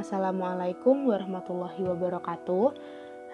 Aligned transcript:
Assalamualaikum 0.00 1.12
warahmatullahi 1.12 1.84
wabarakatuh. 1.84 2.72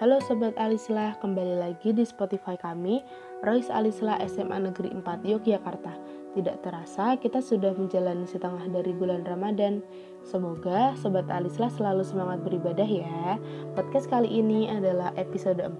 Halo 0.02 0.18
Sobat 0.18 0.58
Alislah, 0.58 1.14
kembali 1.22 1.62
lagi 1.62 1.94
di 1.94 2.02
Spotify 2.02 2.58
kami, 2.58 3.06
Royce 3.46 3.70
Alislah 3.70 4.18
SMA 4.26 4.58
Negeri 4.58 4.90
4 4.90 5.22
Yogyakarta. 5.30 5.94
Tidak 6.34 6.66
terasa, 6.66 7.14
kita 7.22 7.38
sudah 7.38 7.70
menjalani 7.70 8.26
setengah 8.26 8.66
dari 8.66 8.90
bulan 8.90 9.22
Ramadan. 9.22 9.78
Semoga 10.26 10.98
Sobat 10.98 11.30
Alislah 11.30 11.70
selalu 11.70 12.02
semangat 12.02 12.42
beribadah 12.42 12.90
ya. 12.90 13.38
Podcast 13.78 14.10
kali 14.10 14.26
ini 14.26 14.66
adalah 14.66 15.14
episode 15.14 15.62
4. 15.62 15.70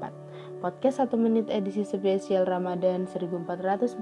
Podcast 0.62 1.02
1 1.02 1.18
menit 1.18 1.50
edisi 1.50 1.82
spesial 1.82 2.46
Ramadan 2.46 3.10
1442 3.10 3.98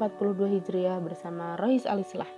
Hijriah 0.61 1.01
bersama 1.01 1.57
Royce 1.57 1.89
Alislah. 1.89 2.29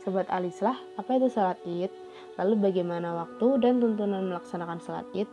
Sobat 0.00 0.32
Alislah, 0.32 0.80
apa 0.96 1.20
itu 1.20 1.28
salat 1.28 1.60
id? 1.68 2.05
Lalu 2.36 2.54
bagaimana 2.68 3.16
waktu 3.16 3.46
dan 3.64 3.80
tuntunan 3.80 4.28
melaksanakan 4.28 4.80
salat 4.80 5.08
id? 5.16 5.28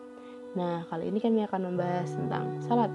Nah, 0.55 0.87
kali 0.87 1.11
ini 1.11 1.19
kami 1.19 1.43
akan 1.43 1.73
membahas 1.73 2.15
tentang 2.15 2.63
salat. 2.63 2.91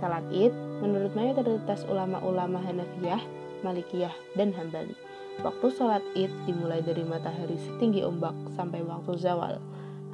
Salat 0.00 0.24
id 0.32 0.56
menurut 0.80 1.12
mayoritas 1.12 1.84
ulama-ulama 1.84 2.56
Hanafiyah, 2.64 3.20
Malikiyah, 3.60 4.14
dan 4.40 4.56
Hambali. 4.56 4.96
Waktu 5.44 5.66
salat 5.72 6.04
id 6.16 6.32
dimulai 6.48 6.80
dari 6.80 7.04
matahari 7.04 7.60
setinggi 7.60 8.00
ombak 8.04 8.32
sampai 8.56 8.80
waktu 8.80 9.12
zawal 9.20 9.60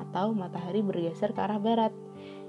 atau 0.03 0.35
matahari 0.35 0.83
bergeser 0.83 1.31
ke 1.31 1.41
arah 1.41 1.63
barat. 1.63 1.95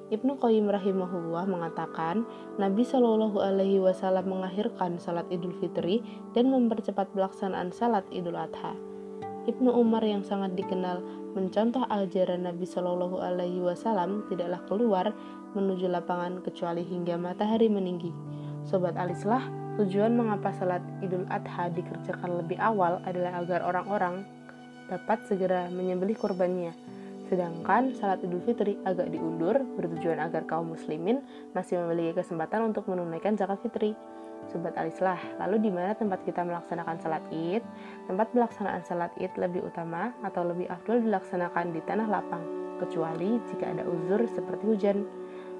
Ibnu 0.07 0.39
Qayyim 0.39 0.71
rahimahullah 0.71 1.51
mengatakan, 1.51 2.23
Nabi 2.55 2.87
Shallallahu 2.87 3.43
alaihi 3.43 3.83
wasallam 3.83 4.39
mengakhirkan 4.39 5.03
salat 5.03 5.27
Idul 5.27 5.51
Fitri 5.59 5.99
dan 6.31 6.47
mempercepat 6.47 7.11
pelaksanaan 7.11 7.75
salat 7.75 8.07
Idul 8.07 8.39
Adha. 8.39 8.71
Ibnu 9.47 9.71
Umar 9.71 10.03
yang 10.03 10.27
sangat 10.27 10.59
dikenal 10.59 10.99
mencontoh 11.31 11.87
ajaran 11.87 12.43
Nabi 12.43 12.67
Shallallahu 12.67 13.23
Alaihi 13.23 13.63
Wasallam 13.63 14.27
tidaklah 14.27 14.59
keluar 14.67 15.15
menuju 15.55 15.87
lapangan 15.87 16.43
kecuali 16.43 16.83
hingga 16.83 17.15
matahari 17.15 17.71
meninggi. 17.71 18.11
Sobat 18.67 18.99
Alislah, 18.99 19.47
tujuan 19.79 20.19
mengapa 20.19 20.51
salat 20.51 20.83
Idul 20.99 21.23
Adha 21.31 21.71
dikerjakan 21.71 22.43
lebih 22.43 22.59
awal 22.59 22.99
adalah 23.07 23.39
agar 23.39 23.63
orang-orang 23.63 24.27
dapat 24.91 25.23
segera 25.31 25.71
menyembelih 25.71 26.19
korbannya. 26.19 26.75
Sedangkan 27.31 27.95
salat 27.95 28.19
Idul 28.27 28.43
Fitri 28.43 28.75
agak 28.83 29.07
diundur 29.15 29.63
bertujuan 29.79 30.19
agar 30.19 30.43
kaum 30.43 30.75
muslimin 30.75 31.23
masih 31.55 31.79
memiliki 31.87 32.19
kesempatan 32.19 32.67
untuk 32.67 32.83
menunaikan 32.91 33.39
zakat 33.39 33.63
fitri. 33.63 33.95
Sobat 34.47 34.77
Alislah, 34.79 35.19
lalu 35.43 35.67
di 35.67 35.71
mana 35.73 35.91
tempat 35.97 36.23
kita 36.23 36.45
melaksanakan 36.45 37.01
salat 37.01 37.25
id? 37.33 37.65
Tempat 38.07 38.31
pelaksanaan 38.31 38.85
salat 38.85 39.11
id 39.19 39.33
lebih 39.35 39.65
utama 39.65 40.15
atau 40.23 40.45
lebih 40.47 40.69
afdol 40.71 41.03
dilaksanakan 41.03 41.75
di 41.75 41.81
tanah 41.83 42.07
lapang, 42.07 42.43
kecuali 42.79 43.41
jika 43.51 43.73
ada 43.73 43.83
uzur 43.83 44.23
seperti 44.29 44.63
hujan. 44.63 44.97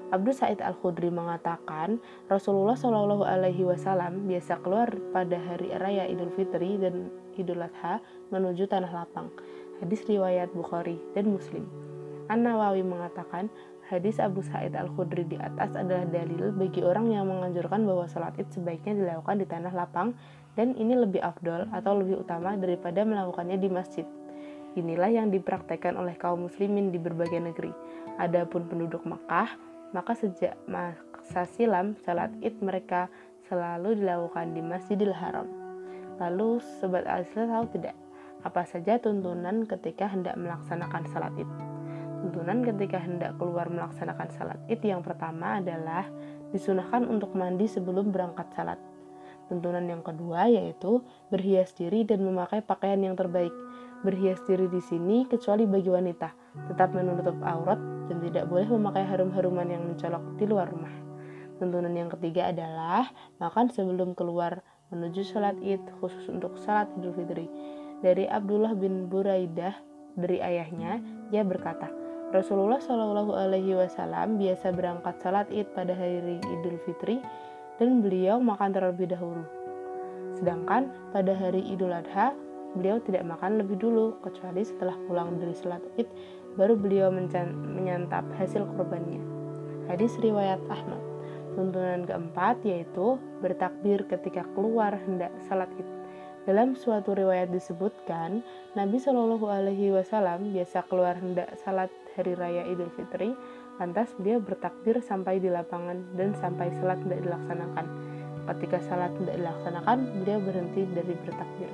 Abdul 0.08 0.32
Said 0.32 0.64
Al 0.64 0.72
Khudri 0.80 1.12
mengatakan 1.12 2.00
Rasulullah 2.32 2.72
Shallallahu 2.72 3.28
Alaihi 3.28 3.68
Wasallam 3.68 4.24
biasa 4.24 4.56
keluar 4.64 4.88
pada 5.12 5.36
hari 5.36 5.68
raya 5.76 6.08
Idul 6.08 6.32
Fitri 6.32 6.80
dan 6.80 7.12
Idul 7.36 7.60
Adha 7.60 8.00
menuju 8.32 8.72
tanah 8.72 8.88
lapang. 8.88 9.28
Hadis 9.84 10.08
riwayat 10.08 10.48
Bukhari 10.56 10.96
dan 11.12 11.28
Muslim. 11.28 11.87
An 12.28 12.44
Nawawi 12.44 12.84
mengatakan 12.84 13.48
Hadis 13.88 14.20
Abu 14.20 14.44
Sa'id 14.44 14.76
Al-Khudri 14.76 15.24
di 15.24 15.40
atas 15.40 15.72
adalah 15.72 16.04
dalil 16.04 16.52
bagi 16.52 16.84
orang 16.84 17.08
yang 17.08 17.24
menganjurkan 17.24 17.88
bahwa 17.88 18.04
salat 18.04 18.36
id 18.36 18.52
sebaiknya 18.52 19.00
dilakukan 19.00 19.40
di 19.40 19.46
tanah 19.48 19.72
lapang 19.72 20.12
dan 20.60 20.76
ini 20.76 20.92
lebih 20.92 21.24
afdol 21.24 21.72
atau 21.72 21.96
lebih 21.96 22.20
utama 22.20 22.52
daripada 22.60 23.00
melakukannya 23.08 23.56
di 23.56 23.72
masjid. 23.72 24.04
Inilah 24.76 25.08
yang 25.08 25.32
dipraktekkan 25.32 25.96
oleh 25.96 26.20
kaum 26.20 26.44
muslimin 26.44 26.92
di 26.92 27.00
berbagai 27.00 27.40
negeri. 27.40 27.72
Adapun 28.20 28.68
penduduk 28.68 29.08
Makkah, 29.08 29.56
maka 29.96 30.12
sejak 30.12 30.60
masa 30.68 31.48
silam 31.48 31.96
salat 32.04 32.28
id 32.44 32.60
mereka 32.60 33.08
selalu 33.48 34.04
dilakukan 34.04 34.52
di 34.52 34.60
Masjidil 34.60 35.16
Haram. 35.16 35.48
Lalu 36.20 36.60
sobat 36.60 37.08
al 37.08 37.24
tahu 37.24 37.64
tidak 37.72 37.96
apa 38.44 38.68
saja 38.68 39.00
tuntunan 39.00 39.64
ketika 39.64 40.12
hendak 40.12 40.36
melaksanakan 40.36 41.08
salat 41.08 41.32
id? 41.40 41.77
Tuntunan 42.18 42.66
ketika 42.66 42.98
hendak 42.98 43.38
keluar 43.38 43.70
melaksanakan 43.70 44.28
salat 44.34 44.58
id 44.66 44.82
yang 44.82 45.06
pertama 45.06 45.62
adalah 45.62 46.10
disunahkan 46.50 47.06
untuk 47.06 47.30
mandi 47.38 47.70
sebelum 47.70 48.10
berangkat 48.10 48.50
salat. 48.58 48.80
Tuntunan 49.46 49.86
yang 49.86 50.02
kedua 50.02 50.50
yaitu 50.50 51.00
berhias 51.30 51.72
diri 51.72 52.02
dan 52.02 52.26
memakai 52.26 52.60
pakaian 52.60 53.00
yang 53.00 53.14
terbaik. 53.14 53.54
Berhias 54.02 54.38
diri 54.46 54.66
di 54.70 54.78
sini 54.78 55.26
kecuali 55.26 55.66
bagi 55.66 55.90
wanita, 55.90 56.30
tetap 56.70 56.94
menutup 56.94 57.34
aurat 57.42 57.78
dan 58.06 58.22
tidak 58.22 58.46
boleh 58.46 58.66
memakai 58.66 59.02
harum-haruman 59.02 59.66
yang 59.66 59.82
mencolok 59.86 60.22
di 60.38 60.44
luar 60.46 60.70
rumah. 60.70 60.94
Tuntunan 61.58 61.90
yang 61.90 62.06
ketiga 62.06 62.54
adalah 62.54 63.10
makan 63.42 63.70
sebelum 63.70 64.14
keluar 64.14 64.62
menuju 64.94 65.26
salat 65.26 65.58
id 65.58 65.82
khusus 65.98 66.30
untuk 66.30 66.54
salat 66.62 66.86
idul 66.98 67.14
fitri. 67.14 67.50
Dari 67.98 68.30
Abdullah 68.30 68.78
bin 68.78 69.10
Buraidah 69.10 69.74
dari 70.14 70.38
ayahnya, 70.38 71.02
ia 71.34 71.42
berkata, 71.42 71.90
Rasulullah 72.28 72.76
Shallallahu 72.76 73.32
Alaihi 73.32 73.72
Wasallam 73.72 74.36
biasa 74.36 74.76
berangkat 74.76 75.16
salat 75.24 75.48
id 75.48 75.64
pada 75.72 75.96
hari 75.96 76.36
Idul 76.36 76.76
Fitri 76.84 77.24
dan 77.80 78.04
beliau 78.04 78.36
makan 78.36 78.76
terlebih 78.76 79.08
dahulu. 79.08 79.48
Sedangkan 80.36 80.92
pada 81.16 81.32
hari 81.32 81.64
Idul 81.64 81.88
Adha 81.88 82.36
beliau 82.76 83.00
tidak 83.00 83.24
makan 83.24 83.64
lebih 83.64 83.80
dulu 83.80 84.20
kecuali 84.20 84.60
setelah 84.60 84.92
pulang 85.08 85.40
dari 85.40 85.56
salat 85.56 85.80
id 85.96 86.04
baru 86.60 86.76
beliau 86.76 87.08
menyantap 87.08 88.28
hasil 88.36 88.68
korbannya. 88.76 89.24
Hadis 89.88 90.12
riwayat 90.20 90.60
Ahmad. 90.68 91.00
Tuntunan 91.56 92.04
keempat 92.04 92.60
yaitu 92.60 93.16
bertakbir 93.40 94.04
ketika 94.04 94.44
keluar 94.52 94.92
hendak 95.08 95.32
salat 95.48 95.72
id. 95.80 95.88
Dalam 96.44 96.76
suatu 96.76 97.16
riwayat 97.16 97.48
disebutkan, 97.52 98.44
Nabi 98.76 98.96
Shallallahu 99.00 99.48
Alaihi 99.48 99.96
Wasallam 99.96 100.52
biasa 100.52 100.84
keluar 100.92 101.16
hendak 101.16 101.56
salat 101.60 101.88
hari 102.18 102.34
raya 102.34 102.66
Idul 102.66 102.90
Fitri, 102.98 103.32
lantas 103.78 104.10
beliau 104.18 104.42
bertakbir 104.42 104.98
sampai 104.98 105.38
di 105.38 105.46
lapangan 105.46 106.18
dan 106.18 106.34
sampai 106.34 106.74
salat 106.82 106.98
tidak 107.06 107.22
dilaksanakan. 107.22 107.86
Ketika 108.50 108.78
salat 108.90 109.14
tidak 109.22 109.38
dilaksanakan, 109.38 109.98
beliau 110.20 110.38
berhenti 110.42 110.82
dari 110.90 111.14
bertakbir. 111.14 111.70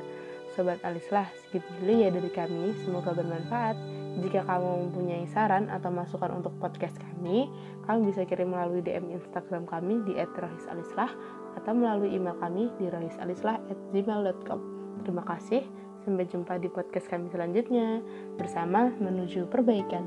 Sobat 0.54 0.78
Alislah, 0.86 1.26
segitu 1.34 1.66
dulu 1.82 1.92
ya 1.98 2.14
dari 2.14 2.30
kami. 2.30 2.70
Semoga 2.86 3.10
bermanfaat. 3.10 3.74
Jika 4.22 4.46
kamu 4.46 4.86
mempunyai 4.86 5.26
saran 5.26 5.66
atau 5.66 5.90
masukan 5.90 6.30
untuk 6.30 6.54
podcast 6.62 6.94
kami, 6.94 7.50
kamu 7.90 8.14
bisa 8.14 8.22
kirim 8.22 8.54
melalui 8.54 8.78
DM 8.78 9.10
Instagram 9.18 9.66
kami 9.66 10.06
di 10.06 10.14
@rohisalislah 10.14 11.10
atau 11.58 11.72
melalui 11.74 12.14
email 12.14 12.38
kami 12.38 12.70
di 12.78 12.86
rohisalislah@gmail.com. 12.86 14.60
Terima 15.02 15.26
kasih. 15.26 15.66
Sampai 16.06 16.30
jumpa 16.30 16.62
di 16.62 16.70
podcast 16.70 17.10
kami 17.10 17.32
selanjutnya 17.34 17.98
bersama 18.38 18.94
menuju 19.02 19.50
perbaikan. 19.50 20.06